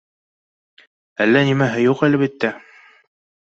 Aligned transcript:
Әллә 1.27 1.45
нимәһе 1.51 1.85
юҡ, 1.85 2.03
әлбиттә 2.11 2.53